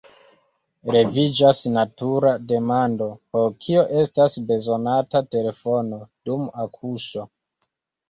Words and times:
Leviĝas 0.95 1.61
natura 1.73 2.31
demando: 2.53 3.11
por 3.37 3.55
kio 3.67 3.85
estas 4.01 4.41
bezonata 4.51 5.25
telefono 5.39 6.03
dum 6.11 6.53
akuŝo? 6.69 7.33